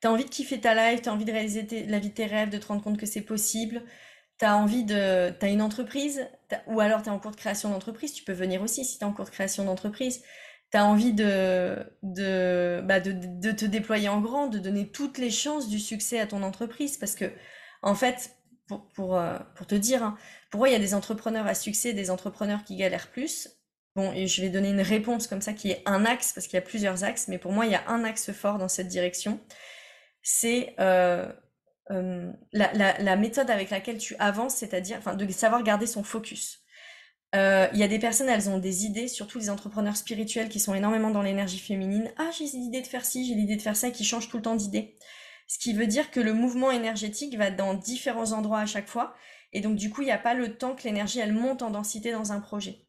[0.00, 2.14] tu as envie de kiffer ta life, tu as envie de réaliser la vie de
[2.14, 3.82] tes rêves, de te rendre compte que c'est possible.
[4.38, 6.26] Tu as envie de tu as une entreprise
[6.66, 9.04] ou alors tu es en cours de création d'entreprise, tu peux venir aussi si tu
[9.04, 10.22] es en cours de création d'entreprise.
[10.72, 15.18] Tu as envie de de, bah de, de te déployer en grand, de donner toutes
[15.18, 17.32] les chances du succès à ton entreprise parce que
[17.82, 18.30] en fait
[18.94, 20.16] pour, euh, te dire, hein,
[20.50, 23.48] pour moi, il y a des entrepreneurs à succès, des entrepreneurs qui galèrent plus.
[23.96, 26.54] Bon, et je vais donner une réponse comme ça qui est un axe, parce qu'il
[26.54, 28.88] y a plusieurs axes, mais pour moi, il y a un axe fort dans cette
[28.88, 29.40] direction.
[30.22, 31.30] C'est euh,
[31.90, 36.60] euh, la, méthode avec laquelle tu avances, c'est-à-dire de savoir garder son focus.
[37.34, 40.58] Euh, il y a des personnes, elles ont des idées, surtout les entrepreneurs spirituels qui
[40.58, 42.10] sont énormément dans l'énergie féminine.
[42.16, 44.36] Ah, j'ai l'idée de faire ci, j'ai l'idée de faire ça, et qui changent tout
[44.36, 44.96] le temps d'idée.
[45.46, 49.14] Ce qui veut dire que le mouvement énergétique va dans différents endroits à chaque fois.
[49.52, 51.70] Et donc, du coup, il n'y a pas le temps que l'énergie, elle monte en
[51.70, 52.86] densité dans un projet.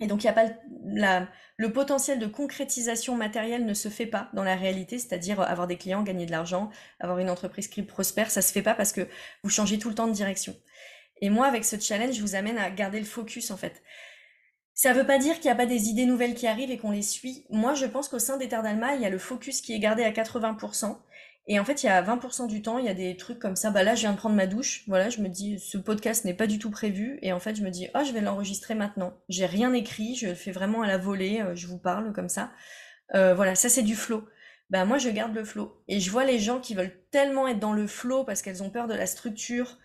[0.00, 0.46] Et donc, il y a pas
[0.84, 5.66] la, le potentiel de concrétisation matérielle ne se fait pas dans la réalité, c'est-à-dire avoir
[5.66, 8.92] des clients, gagner de l'argent, avoir une entreprise qui prospère, ça se fait pas parce
[8.92, 9.08] que
[9.42, 10.54] vous changez tout le temps de direction.
[11.20, 13.82] Et moi, avec ce challenge, je vous amène à garder le focus, en fait.
[14.74, 16.78] Ça ne veut pas dire qu'il n'y a pas des idées nouvelles qui arrivent et
[16.78, 17.44] qu'on les suit.
[17.50, 19.80] Moi, je pense qu'au sein des Terres d'Alma, il y a le focus qui est
[19.80, 20.96] gardé à 80%.
[21.50, 23.56] Et en fait, il y a 20% du temps, il y a des trucs comme
[23.56, 23.70] ça.
[23.70, 24.84] Bah là, je viens de prendre ma douche.
[24.86, 27.18] Voilà, je me dis, ce podcast n'est pas du tout prévu.
[27.22, 29.14] Et en fait, je me dis, oh, je vais l'enregistrer maintenant.
[29.30, 32.52] J'ai rien écrit, je fais vraiment à la volée, euh, je vous parle comme ça.
[33.14, 34.28] Euh, voilà, ça c'est du flow.
[34.68, 35.82] Bah moi, je garde le flow.
[35.88, 38.68] Et je vois les gens qui veulent tellement être dans le flow parce qu'elles ont
[38.68, 39.78] peur de la structure.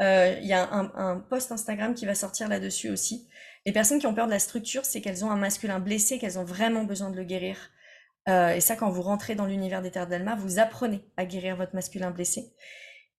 [0.00, 3.28] Euh, il y a un, un post Instagram qui va sortir là-dessus aussi.
[3.66, 6.38] Les personnes qui ont peur de la structure, c'est qu'elles ont un masculin blessé, qu'elles
[6.38, 7.70] ont vraiment besoin de le guérir.
[8.28, 11.56] Euh, et ça, quand vous rentrez dans l'univers des terres d'Alma, vous apprenez à guérir
[11.56, 12.52] votre masculin blessé.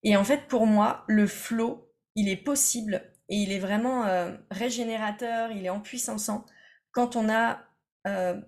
[0.04, 4.36] Et en fait, pour moi, le flow, il est possible et il est vraiment euh,
[4.52, 6.46] régénérateur, il est empuissançant
[6.92, 7.60] quand on a
[8.08, 8.40] euh,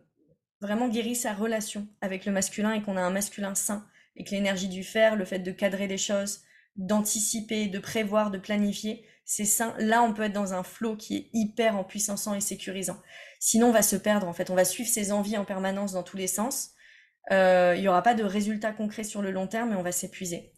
[0.62, 4.32] vraiment guéri sa relation avec le masculin et qu'on a un masculin sain et que
[4.32, 6.42] l'énergie du fer, le fait de cadrer les choses,
[6.76, 9.74] d'anticiper, de prévoir, de planifier, c'est sain.
[9.80, 12.98] Là, on peut être dans un flow qui est hyper empuissançant et sécurisant.
[13.44, 14.52] Sinon, on va se perdre, en fait.
[14.52, 16.74] On va suivre ses envies en permanence dans tous les sens.
[17.32, 19.92] Euh, il n'y aura pas de résultats concrets sur le long terme et on va
[19.92, 20.54] s'épuiser.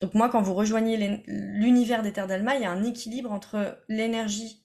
[0.00, 3.82] Donc moi, quand vous rejoignez l'univers des terres d'Alma, il y a un équilibre entre
[3.88, 4.64] l'énergie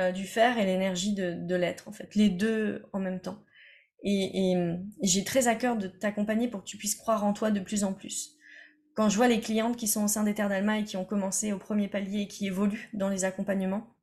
[0.00, 2.16] euh, du fer et l'énergie de, l'être, en fait.
[2.16, 3.38] Les deux en même temps.
[4.02, 4.56] Et,
[5.00, 7.84] j'ai très à cœur de t'accompagner pour que tu puisses croire en toi de plus
[7.84, 8.32] en plus.
[8.96, 11.04] Quand je vois les clientes qui sont au sein des terres d'Alma et qui ont
[11.04, 13.93] commencé au premier palier et qui évoluent dans les accompagnements,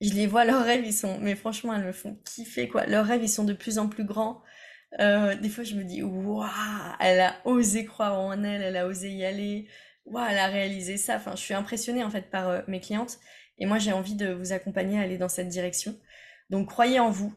[0.00, 2.86] je les vois, leurs rêves, ils sont, mais franchement, elles me font kiffer, quoi.
[2.86, 4.42] Leurs rêves, ils sont de plus en plus grands.
[4.98, 6.48] Euh, des fois, je me dis, waouh,
[7.00, 9.68] elle a osé croire en elle, elle a osé y aller.
[10.06, 11.16] Waouh, elle a réalisé ça.
[11.16, 13.18] Enfin, je suis impressionnée, en fait, par euh, mes clientes.
[13.58, 15.98] Et moi, j'ai envie de vous accompagner à aller dans cette direction.
[16.48, 17.34] Donc, croyez en vous.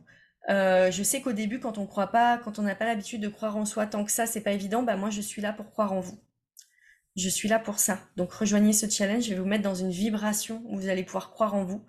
[0.50, 3.30] Euh, je sais qu'au début, quand on croit pas, quand on n'a pas l'habitude de
[3.30, 4.84] croire en soi tant que ça, c'est pas évident.
[4.84, 6.20] Bah, moi, je suis là pour croire en vous.
[7.16, 8.00] Je suis là pour ça.
[8.16, 9.26] Donc, rejoignez ce challenge.
[9.26, 11.86] Je vais vous mettre dans une vibration où vous allez pouvoir croire en vous.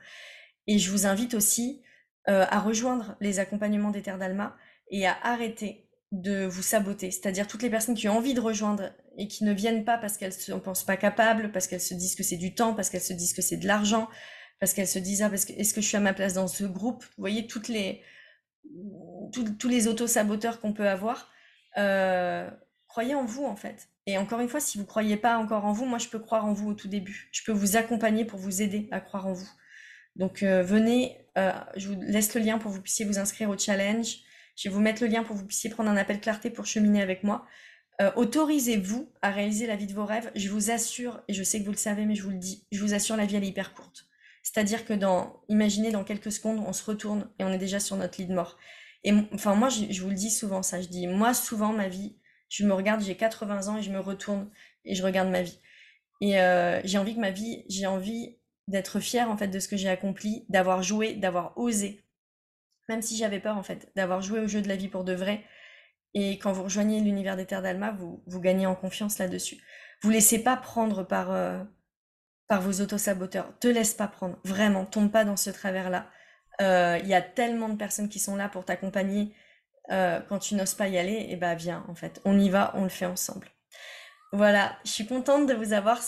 [0.66, 1.82] Et je vous invite aussi
[2.28, 4.56] euh, à rejoindre les accompagnements des Terres d'Alma
[4.90, 7.10] et à arrêter de vous saboter.
[7.10, 10.16] C'est-à-dire toutes les personnes qui ont envie de rejoindre et qui ne viennent pas parce
[10.16, 13.00] qu'elles ne pensent pas capables, parce qu'elles se disent que c'est du temps, parce qu'elles
[13.00, 14.08] se disent que c'est de l'argent,
[14.60, 16.64] parce qu'elles se disent ah, que, est-ce que je suis à ma place dans ce
[16.64, 17.04] groupe?
[17.04, 18.02] Vous voyez toutes les,
[19.58, 21.30] tous, les auto-saboteurs qu'on peut avoir.
[21.76, 22.48] Euh,
[22.88, 23.88] croyez en vous en fait.
[24.06, 26.44] Et encore une fois, si vous croyez pas encore en vous, moi je peux croire
[26.44, 27.28] en vous au tout début.
[27.32, 29.50] Je peux vous accompagner pour vous aider à croire en vous.
[30.16, 33.50] Donc euh, venez, euh, je vous laisse le lien pour que vous puissiez vous inscrire
[33.50, 34.18] au challenge.
[34.56, 36.66] Je vais vous mettre le lien pour que vous puissiez prendre un appel clarté pour
[36.66, 37.46] cheminer avec moi.
[38.00, 40.30] Euh, autorisez-vous à réaliser la vie de vos rêves.
[40.34, 42.66] Je vous assure, et je sais que vous le savez, mais je vous le dis,
[42.72, 44.06] je vous assure, la vie elle est hyper courte.
[44.42, 47.96] C'est-à-dire que dans, imaginez dans quelques secondes, on se retourne et on est déjà sur
[47.96, 48.58] notre lit de mort.
[49.02, 50.80] Et enfin moi, je, je vous le dis souvent ça.
[50.80, 52.16] Je dis, moi souvent ma vie,
[52.48, 54.50] je me regarde, j'ai 80 ans et je me retourne
[54.84, 55.58] et je regarde ma vie.
[56.20, 56.32] Et
[56.84, 58.36] j'ai envie que ma vie, j'ai envie
[58.68, 62.04] d'être fière en fait de ce que j'ai accompli, d'avoir joué, d'avoir osé,
[62.88, 65.14] même si j'avais peur en fait, d'avoir joué au jeu de la vie pour de
[65.14, 65.44] vrai.
[66.14, 69.58] Et quand vous rejoignez l'univers des terres d'Alma, vous, vous gagnez en confiance là-dessus.
[70.02, 71.62] Vous laissez pas prendre par, euh,
[72.46, 73.52] par vos autosaboteurs.
[73.58, 74.38] Te laisse pas prendre.
[74.44, 76.08] Vraiment, tombe pas dans ce travers-là.
[76.60, 79.34] Euh, il y a tellement de personnes qui sont là pour t'accompagner.
[79.90, 82.20] Euh, quand tu n'oses pas y aller, et eh ben, viens en fait.
[82.24, 83.48] On y va, on le fait ensemble.
[84.34, 86.00] Voilà, je suis contente de vous avoir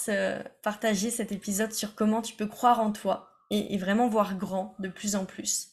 [0.64, 4.88] partagé cet épisode sur comment tu peux croire en toi et, vraiment voir grand de
[4.88, 5.68] plus en plus.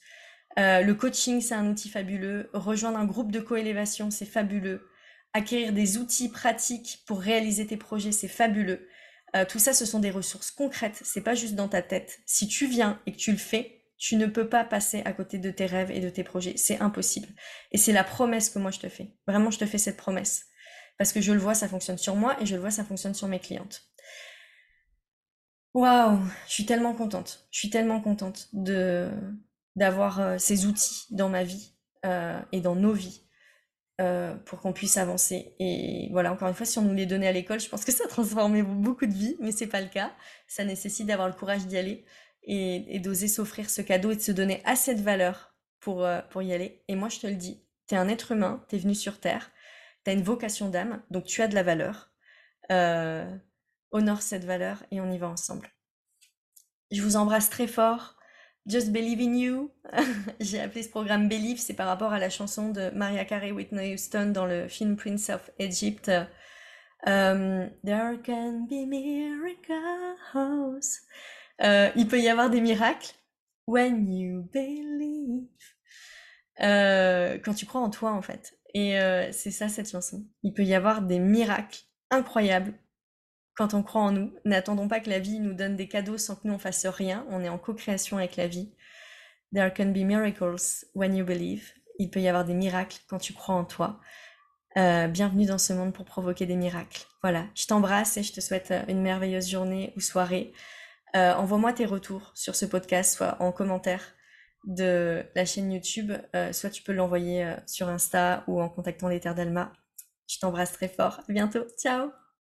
[0.59, 2.51] Euh, le coaching, c'est un outil fabuleux.
[2.53, 4.87] Rejoindre un groupe de coélévation, c'est fabuleux.
[5.33, 8.87] Acquérir des outils pratiques pour réaliser tes projets, c'est fabuleux.
[9.35, 11.01] Euh, tout ça, ce sont des ressources concrètes.
[11.03, 12.19] C'est pas juste dans ta tête.
[12.27, 15.39] Si tu viens et que tu le fais, tu ne peux pas passer à côté
[15.39, 16.53] de tes rêves et de tes projets.
[16.57, 17.29] C'est impossible.
[17.71, 19.15] Et c'est la promesse que moi je te fais.
[19.25, 20.45] Vraiment, je te fais cette promesse
[20.97, 23.13] parce que je le vois, ça fonctionne sur moi et je le vois, ça fonctionne
[23.13, 23.83] sur mes clientes.
[25.73, 27.47] Waouh, je suis tellement contente.
[27.51, 29.09] Je suis tellement contente de
[29.75, 31.73] d'avoir euh, ces outils dans ma vie
[32.05, 33.23] euh, et dans nos vies
[34.01, 35.55] euh, pour qu'on puisse avancer.
[35.59, 37.91] Et voilà, encore une fois, si on nous les donnait à l'école, je pense que
[37.91, 40.13] ça transformait beaucoup de vies, mais c'est pas le cas.
[40.47, 42.05] Ça nécessite d'avoir le courage d'y aller
[42.43, 46.53] et, d'oser s'offrir ce cadeau et de se donner assez de valeur pour, pour y
[46.53, 46.83] aller.
[46.87, 49.51] Et moi, je te le dis, t'es un être humain, t'es venu sur Terre,
[50.03, 52.11] tu as une vocation d'âme, donc tu as de la valeur.
[52.71, 53.37] Euh,
[53.91, 55.69] honore cette valeur et on y va ensemble.
[56.91, 58.17] Je vous embrasse très fort.
[58.65, 59.71] Just Believe in You.
[60.39, 63.93] J'ai appelé ce programme Believe, c'est par rapport à la chanson de Maria Carey Whitney
[63.93, 66.09] Houston dans le film Prince of Egypt.
[67.07, 69.67] Euh, There can be miracles.
[71.61, 73.13] Euh, il peut y avoir des miracles.
[73.67, 75.47] When you believe.
[77.43, 78.57] quand tu crois en toi, en fait.
[78.73, 80.25] Et euh, c'est ça cette chanson.
[80.41, 82.73] Il peut y avoir des miracles incroyables
[83.55, 84.33] quand on croit en nous.
[84.45, 87.25] N'attendons pas que la vie nous donne des cadeaux sans que nous on fasse rien.
[87.29, 88.73] On est en co-création avec la vie.
[89.53, 91.73] There can be miracles when you believe.
[91.99, 93.99] Il peut y avoir des miracles quand tu crois en toi.
[94.77, 97.05] Euh, bienvenue dans ce monde pour provoquer des miracles.
[97.21, 100.53] Voilà, je t'embrasse et je te souhaite euh, une merveilleuse journée ou soirée.
[101.15, 104.01] Envoie-moi tes retours sur ce podcast, soit en commentaire
[104.63, 106.11] de la chaîne YouTube,
[106.51, 109.73] soit tu peux l'envoyer sur Insta ou en contactant les d'Alma.
[110.27, 111.19] Je t'embrasse très fort.
[111.27, 111.65] À bientôt.
[111.77, 112.22] Ciao